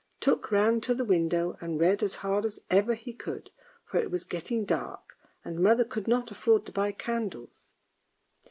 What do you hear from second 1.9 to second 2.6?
as hard